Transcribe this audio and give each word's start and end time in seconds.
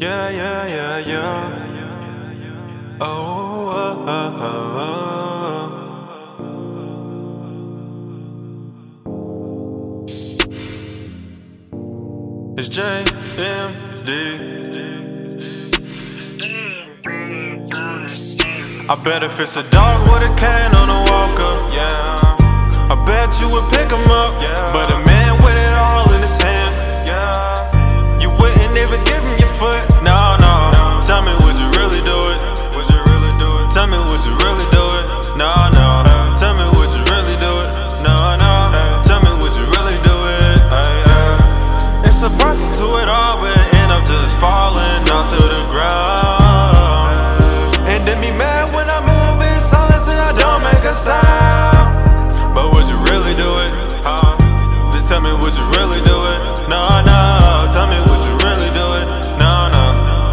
Yeah, 0.00 0.30
yeah, 0.30 0.66
yeah, 0.68 0.98
yeah. 0.98 1.74
Oh, 3.00 3.68
oh, 3.68 4.04
oh, 4.06 4.46
oh, 4.46 4.54
oh. 12.46 12.54
It's 12.56 12.68
JMD. 12.68 14.12
I 18.88 18.94
bet 18.94 19.24
if 19.24 19.40
it's 19.40 19.56
a 19.56 19.68
dog 19.68 20.08
with 20.08 20.22
a 20.22 20.32
cane 20.38 20.72
on 20.76 20.88
a 20.88 21.10
walker, 21.10 21.54
yeah. 21.76 22.27
really 55.76 56.00
do 56.04 56.16
it. 56.34 56.40
No, 56.68 56.80
no, 57.04 57.68
tell 57.72 57.86
me 57.86 57.98
would 58.00 58.22
you 58.28 58.34
really 58.44 58.70
do 58.70 58.86
it? 59.00 59.06
No, 59.40 59.68
no, 59.72 59.84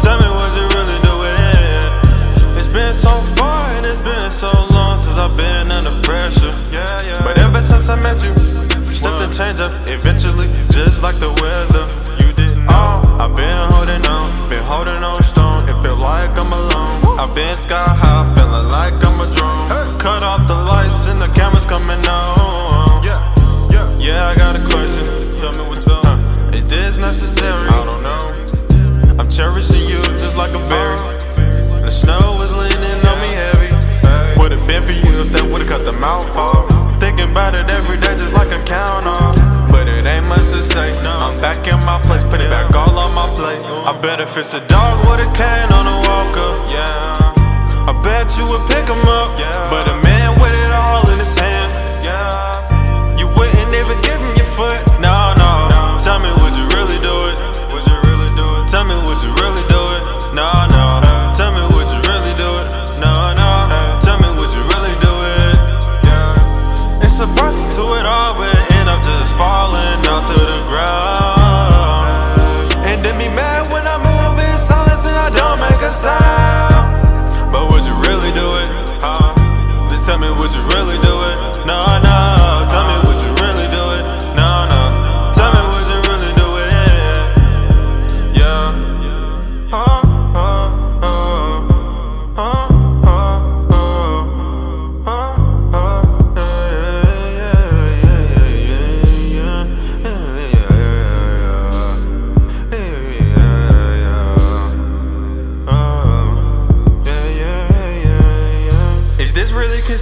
tell 0.00 0.18
me 0.20 0.28
would 0.28 0.54
you 0.58 0.66
really 0.76 0.98
do 1.04 1.14
it? 1.24 2.58
It's 2.58 2.72
been 2.72 2.94
so 2.94 3.12
far 3.36 3.68
and 3.76 3.86
it's 3.86 4.02
been 4.04 4.30
so 4.30 4.50
long 4.72 5.00
since 5.00 5.16
I've 5.16 5.36
been 5.36 5.70
under 5.70 5.94
pressure. 6.02 6.52
Yeah, 6.70 6.86
yeah. 7.06 7.22
But 7.22 7.38
ever 7.38 7.62
since 7.62 7.88
I 7.88 7.96
met 7.96 8.22
you, 8.22 8.34
stepped 8.94 9.20
and 9.20 9.32
changed 9.32 9.60
up 9.60 9.72
eventually, 9.88 10.48
just 10.70 11.02
like 11.02 11.16
the 11.16 11.30
weather. 11.40 11.81
benefits 44.02 44.52
a 44.52 44.60
dog 44.66 44.98
with 45.06 45.20
a 45.20 45.30
cane 45.32 45.70
on 45.78 45.86
a 45.86 45.98
walker. 46.08 46.50
Yeah. 46.74 47.32
I 47.86 47.92
bet 48.02 48.36
you 48.36 48.44
would 48.50 48.64
pick 48.68 48.86
him 48.90 49.06
up, 49.06 49.38
yeah. 49.38 49.70
but 49.70 49.88
a 49.88 49.94
man. 50.02 50.21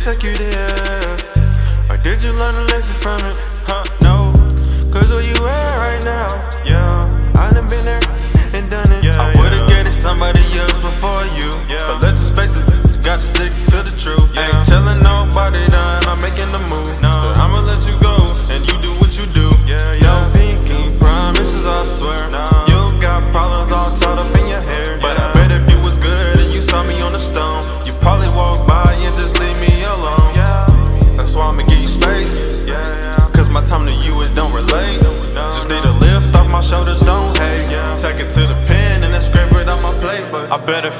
suck 0.00 0.22
you 0.22 0.34
there. 0.34 1.18
Or 1.90 1.96
did 1.98 2.22
you 2.22 2.32
learn 2.32 2.54
a 2.54 2.64
lesson 2.72 2.94
from 2.94 3.20
it? 3.20 3.36
Huh, 3.68 3.84
no. 4.00 4.32
Cause 4.90 5.12
where 5.12 5.22
you 5.22 5.46
at 5.46 5.76
right 5.76 6.02
now, 6.02 6.28
yeah. 6.64 7.34
I 7.36 7.52
done 7.52 7.66
been 7.66 7.84
there 7.84 7.99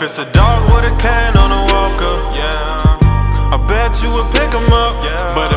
If 0.01 0.05
it's 0.05 0.19
a 0.19 0.33
dog 0.33 0.73
with 0.73 0.91
a 0.91 0.97
can 0.97 1.37
on 1.37 1.51
a 1.53 1.63
walker, 1.75 2.17
yeah, 2.33 3.53
I 3.53 3.63
bet 3.69 4.03
you 4.03 4.09
would 4.15 4.33
pick 4.33 4.49
him 4.49 4.73
up, 4.73 5.05
yeah. 5.05 5.35
but 5.35 5.53